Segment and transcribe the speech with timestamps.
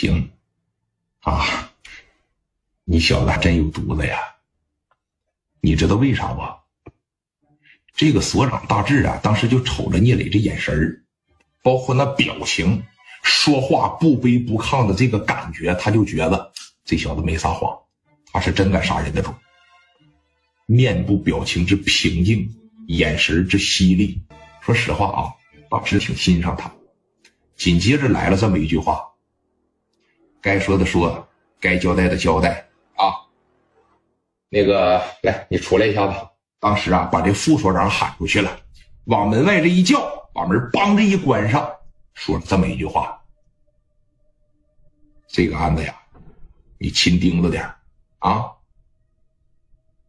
[0.00, 0.30] 行，
[1.20, 1.70] 啊，
[2.84, 4.16] 你小子还真有犊子呀！
[5.60, 6.40] 你知道为啥不？
[7.94, 11.04] 这个所长大志啊，当时就瞅着聂磊这眼神儿，
[11.62, 12.82] 包括那表情，
[13.22, 16.50] 说话不卑不亢的这个感觉，他就觉得
[16.86, 17.78] 这小子没撒谎，
[18.32, 19.34] 他是真敢杀人的主。
[20.64, 22.48] 面部表情之平静，
[22.86, 24.22] 眼神之犀利。
[24.62, 25.20] 说实话啊，
[25.68, 26.72] 大志挺欣赏他。
[27.54, 29.10] 紧接着来了这么一句话：
[30.40, 31.28] 该说的说，
[31.60, 33.12] 该交代的交代啊。
[34.48, 36.14] 那个，来，你出来一下子。
[36.58, 38.60] 当时啊，把这副所长喊出去了，
[39.04, 41.70] 往门外这一叫，把门梆着一关上，
[42.14, 43.22] 说了这么一句话
[45.28, 45.94] ：“这个案子呀，
[46.78, 47.64] 你勤盯着点
[48.18, 48.50] 啊，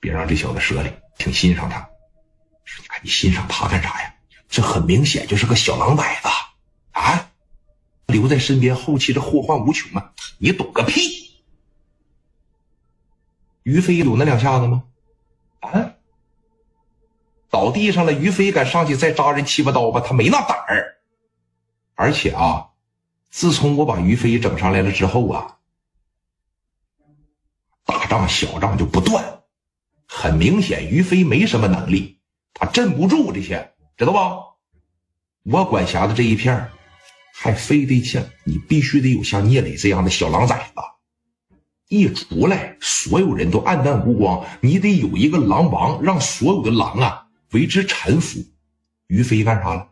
[0.00, 0.90] 别让这小子折里。
[1.16, 1.78] 挺欣赏他，
[2.64, 4.14] 说你看你欣赏他干啥呀？
[4.48, 6.28] 这很明显就是个小狼崽子
[6.90, 7.30] 啊！
[8.06, 10.12] 留在身边，后期这祸患无穷啊！
[10.38, 11.34] 你懂个屁！
[13.62, 14.84] 于飞有那两下子吗？
[15.60, 15.94] 啊！”
[17.50, 20.00] 倒地上了，于飞敢上去再扎人七八刀吧？
[20.00, 20.98] 他没那胆儿。
[21.94, 22.70] 而且啊，
[23.30, 25.58] 自从我把于飞整上来了之后啊，
[27.84, 29.42] 大仗小仗就不断。
[30.06, 32.18] 很明显，于飞没什么能力，
[32.52, 34.38] 他镇不住这些，知道吧？
[35.44, 36.70] 我管辖的这一片
[37.36, 40.80] 还非得像你必须得有像聂磊这样的小狼崽子，
[41.88, 44.46] 一出来，所有人都黯淡无光。
[44.60, 47.26] 你得有一个狼王，让所有的狼啊。
[47.50, 48.38] 为之臣服，
[49.08, 49.88] 于飞干啥了？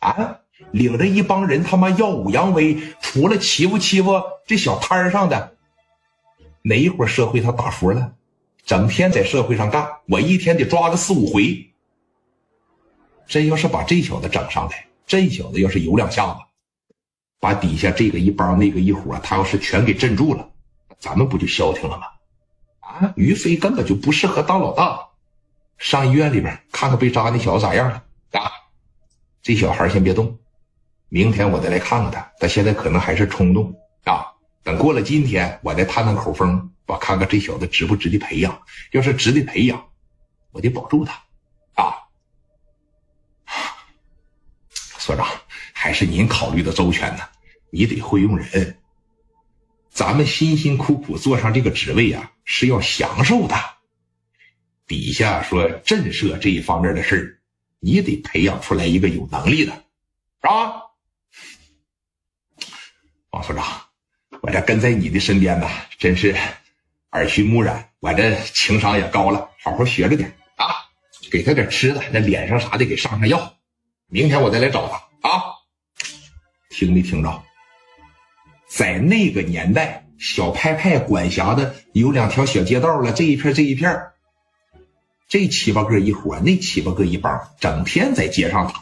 [0.00, 5.56] 啊，领着一帮人他妈耀武扬威，除了欺负欺负这小摊上的，
[6.62, 8.12] 哪一伙社会他打服了？
[8.64, 11.70] 整天在社会上干，我一天得抓个四五回。
[13.26, 16.40] 真要是把这小子整上来，这小子要是有两下子，
[17.38, 20.50] 把底下这个一帮那个一伙，他要是全给镇住了，
[20.98, 22.06] 咱们不就消停了吗？
[22.80, 25.08] 啊，于飞根本就不适合当老大。
[25.78, 28.02] 上医院里边看看被扎那小子咋样了
[28.32, 28.50] 啊？
[29.42, 30.38] 这小孩先别动，
[31.08, 32.32] 明天我再来看看他。
[32.40, 34.32] 他现在可能还是冲动啊。
[34.62, 38.62] 等过了今天，我再探探口风，我看看这小子值不值得培养。
[38.92, 39.84] 要是值得培养，
[40.52, 41.22] 我得保住他
[41.74, 42.08] 啊。
[44.70, 45.26] 所长，
[45.86, 47.22] 还是您考虑的周全呢。
[47.70, 48.76] 你得会用人。
[49.88, 53.54] 咱们辛辛苦苦坐上这个职位啊，是要享受的。
[54.88, 57.38] 底下说震慑这一方面的事儿，
[57.78, 59.72] 你得培养出来一个有能力的，
[60.42, 60.82] 是吧？
[63.30, 63.64] 王所长，
[64.40, 66.34] 我这跟在你的身边呢，真是
[67.12, 70.66] 耳濡目染，我这情商也高了，好好学着点啊！
[71.30, 73.54] 给他点吃的，那脸上啥的给上上药，
[74.08, 75.55] 明天我再来找他啊！
[76.76, 77.42] 听没听着？
[78.68, 83.98] 在那个年代，小派派管辖的有两条小街道了，这一片这一片。
[85.26, 88.74] 这七八个一伙，那七八个一帮，整天在街上打。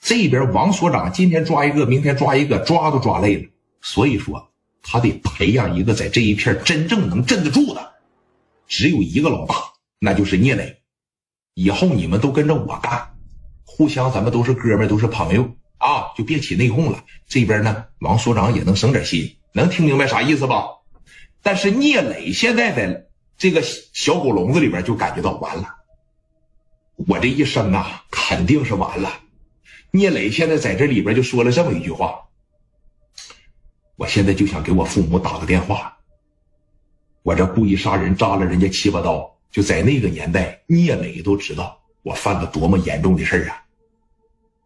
[0.00, 3.46] 这边王所长今天抓一个，明天抓一个，抓都抓累了。
[3.82, 4.50] 所以说，
[4.82, 7.92] 他得培养一个在这一片真正能镇得住的。
[8.66, 9.54] 只有一个老大，
[9.98, 10.80] 那就是聂磊。
[11.52, 13.10] 以后你们都跟着我干，
[13.66, 15.46] 互相咱们都是哥们，都是朋友
[15.80, 17.04] 啊，就别起内讧了。
[17.26, 20.66] 这边呢，王所长也能省点心，能听明白啥意思吧？
[21.42, 23.06] 但是聂磊现在在。
[23.40, 25.76] 这个小狗笼子里边就感觉到完了，
[27.08, 29.18] 我这一生啊肯定是完了。
[29.92, 32.20] 聂磊现在在这里边就说了这么一句话
[33.96, 35.96] ：“我现在就想给我父母打个电话。
[37.22, 43.64] 我这故意杀人扎了人家七八刀，就在那个年代，聂磊都知道我犯了多么严重的事啊。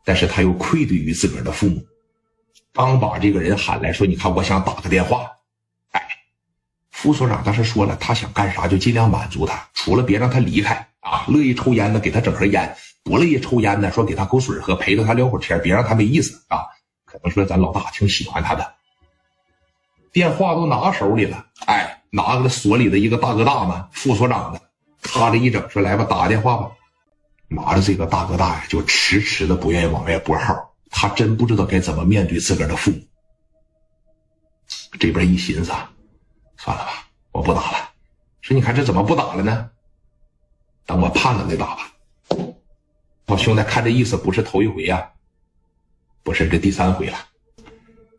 [0.05, 1.83] 但是他又愧对于自个儿的父母，
[2.73, 5.31] 刚把这个人喊来说：‘你看，我想打个电话。’”
[5.93, 6.03] 哎
[6.91, 11.25] 副所长当时说了，他想干啥就尽量满足他，除了别让他离开啊。
[11.29, 16.65] 乐意抽烟的给他整盒烟，不乐意抽烟的说给他口水喝，陪着他聊会儿天，别让他没意思啊。
[17.05, 18.75] 可能说咱老大挺喜欢他的，
[20.13, 24.61] 电话都拿手里了，哎，拿个所里的一个大哥大嘛，副所长的，
[25.03, 26.71] 咔这一整，说来吧，打个电话吧。
[27.55, 33.01] 拿着这个大哥大呀，就迟迟的不愿意往外拨号，他真不知道该怎么面对自个儿的父母。
[34.99, 35.73] 这边一寻思。
[36.57, 37.91] 算了吧，我不打了。
[38.41, 39.71] 说你看这怎么不打了呢？
[40.87, 41.93] 等我判了再打吧。
[43.27, 45.11] 老兄弟，看这意思不是头一回呀，
[46.23, 47.19] 不是这第三回了，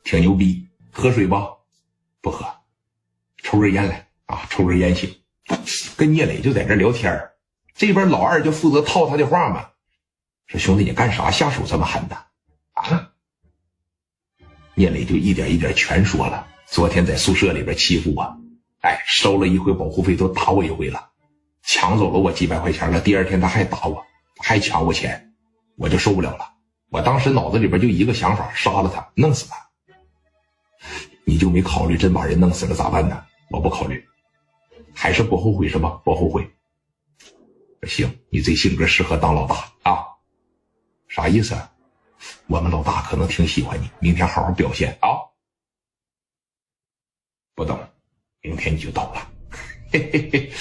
[0.04, 0.68] 挺牛逼。
[0.92, 1.48] 喝水吧？
[2.22, 2.46] 不喝。
[3.44, 5.14] 抽根烟来啊，抽根烟行。
[5.96, 7.14] 跟聂磊就在这聊天
[7.76, 9.70] 这边老二就负责套他的话嘛。
[10.48, 12.18] 说兄弟，你干啥下手这么狠呢？
[12.74, 13.12] 啊？
[14.74, 16.48] 聂磊就一点一点全说了。
[16.68, 18.38] 昨天在宿舍里边欺负我，
[18.82, 21.10] 哎，收了一回保护费，都打我一回了，
[21.64, 23.00] 抢走了我几百块钱了。
[23.00, 24.04] 第二天他还打我，
[24.40, 25.34] 还抢我钱，
[25.76, 26.54] 我就受不了了。
[26.90, 29.58] 我当时脑子里边就一个想法，杀了他，弄死他。
[31.26, 33.24] 你就没考虑真把人弄死了咋办呢？
[33.50, 34.04] 我不考虑，
[34.94, 36.00] 还是不后悔是吧？
[36.04, 36.50] 不后悔。
[37.86, 40.04] 行，你这性格适合当老大啊？
[41.08, 41.56] 啥意思？
[42.48, 45.10] 我们老大可能挺喜欢你，明天好好表现啊！
[47.54, 47.80] 不懂，
[48.42, 49.30] 明天你就懂了。
[49.92, 50.52] 嘿嘿嘿，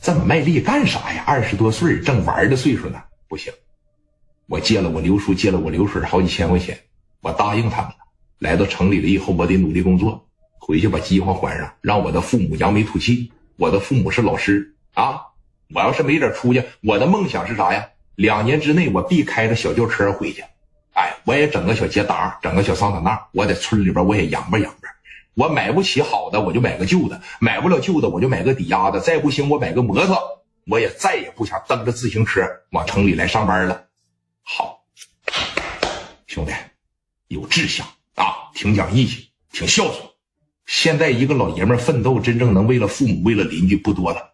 [0.00, 1.24] 这么卖力干啥呀？
[1.26, 3.52] 二十多岁正玩的岁数呢，不行。
[4.46, 6.78] 我借了我刘叔，借了我刘水好几千块钱，
[7.20, 7.96] 我答应他们了。
[8.38, 10.28] 来到城里了以后，我得努力工作，
[10.58, 13.32] 回去把饥荒还上，让我的父母扬眉吐气。
[13.56, 15.31] 我的父母是老师啊。
[15.74, 17.88] 我要是没点出息，我的梦想是啥呀？
[18.14, 20.44] 两年之内我必开着小轿车回去，
[20.92, 24.88] 哎，我也整个小捷达，整个小桑塔纳，我在村里边我也养吧养吧。
[25.34, 29.00] 我买不起好的，我就买个旧的；买不了旧的，我就买个抵押的。
[29.00, 30.42] 再不行，我买个摩托。
[30.66, 33.86] 我也再也不想蹬着自行车往城里来上班了。
[34.42, 34.84] 好，
[36.26, 36.52] 兄弟，
[37.28, 39.96] 有志向啊，挺讲义气，挺孝顺。
[40.66, 44.31] 现在一个老爷们奋斗，真正能为了父母、为了邻居不多了。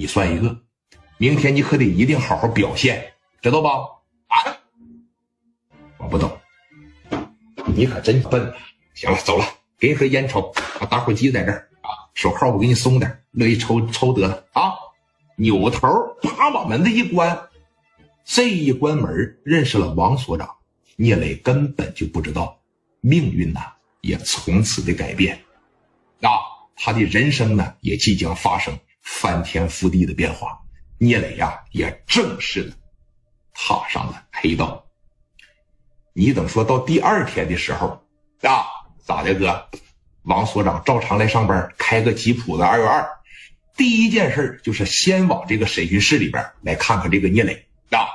[0.00, 0.62] 你算一个，
[1.18, 3.12] 明天你可得一定好好表现，
[3.42, 3.68] 知道吧？
[4.28, 4.56] 啊，
[5.98, 6.40] 我不懂，
[7.76, 8.50] 你可真笨。
[8.94, 9.44] 行了，走了，
[9.78, 14.72] 给你盒烟抽，啊，打火机在这儿啊，手铐我给你松点，乐意抽抽得了啊。
[15.36, 15.86] 扭头
[16.22, 17.38] 啪把门子一关，
[18.24, 20.48] 这一关门认识了王所长，
[20.96, 22.58] 聂磊根本就不知道
[23.02, 23.60] 命运呐
[24.00, 25.44] 也从此的改变，
[26.22, 26.40] 啊，
[26.74, 28.74] 他的人生呢也即将发生。
[29.18, 30.58] 翻天覆地的变化，
[30.96, 32.72] 聂磊呀也正式的
[33.52, 34.86] 踏上了黑道。
[36.14, 38.02] 你等说到第二天的时候
[38.42, 38.64] 啊，
[39.04, 39.68] 咋的哥？
[40.22, 43.06] 王所长照常来上班，开个吉普的二幺二。
[43.76, 48.06] 第一件事就是先往这个审讯室里边来看看这个聂磊啊。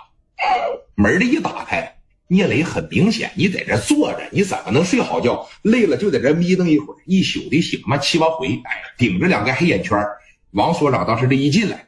[0.96, 1.98] 门的一打开，
[2.28, 5.48] 聂磊很明显，你在这坐着，你怎么能睡好觉？
[5.62, 10.00] 累了就在这眯瞪一会儿，一宿的醒妈七八回，哎，顶着两个黑眼圈。
[10.56, 11.86] 王所长当时这一进来，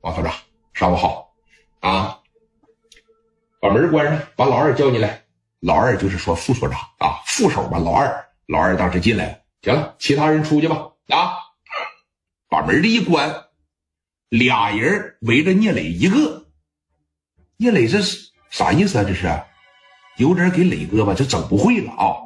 [0.00, 0.32] 王所长，
[0.74, 1.34] 上午好，
[1.80, 2.20] 啊，
[3.60, 5.24] 把门关上，把老二叫进来。
[5.58, 7.80] 老二就是说副所长啊，副手吧。
[7.80, 9.38] 老二，老二当时进来了。
[9.62, 10.76] 行了，其他人出去吧。
[11.08, 11.34] 啊，
[12.48, 13.46] 把门这一关，
[14.28, 16.46] 俩人围着聂磊一个。
[17.56, 19.04] 聂磊这是啥意思啊？
[19.04, 19.42] 这是
[20.16, 22.21] 有点给磊哥吧，这整不会了啊。